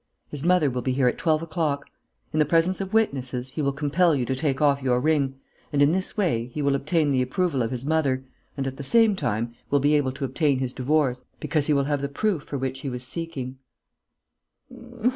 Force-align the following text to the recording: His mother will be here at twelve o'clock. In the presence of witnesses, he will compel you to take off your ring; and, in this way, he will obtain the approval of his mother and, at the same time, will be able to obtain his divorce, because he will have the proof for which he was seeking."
His 0.31 0.43
mother 0.43 0.67
will 0.71 0.81
be 0.81 0.93
here 0.93 1.07
at 1.07 1.19
twelve 1.19 1.43
o'clock. 1.43 1.85
In 2.33 2.39
the 2.39 2.43
presence 2.45 2.81
of 2.81 2.91
witnesses, 2.91 3.49
he 3.51 3.61
will 3.61 3.71
compel 3.71 4.15
you 4.15 4.25
to 4.25 4.35
take 4.35 4.59
off 4.59 4.81
your 4.81 4.99
ring; 4.99 5.35
and, 5.71 5.79
in 5.79 5.91
this 5.91 6.17
way, 6.17 6.47
he 6.47 6.63
will 6.63 6.73
obtain 6.73 7.11
the 7.11 7.21
approval 7.21 7.61
of 7.61 7.69
his 7.69 7.85
mother 7.85 8.25
and, 8.57 8.65
at 8.65 8.77
the 8.77 8.83
same 8.83 9.15
time, 9.15 9.53
will 9.69 9.79
be 9.79 9.93
able 9.93 10.11
to 10.13 10.25
obtain 10.25 10.57
his 10.57 10.73
divorce, 10.73 11.23
because 11.39 11.67
he 11.67 11.73
will 11.73 11.83
have 11.83 12.01
the 12.01 12.09
proof 12.09 12.41
for 12.41 12.57
which 12.57 12.79
he 12.79 12.89
was 12.89 13.03
seeking." 13.03 13.59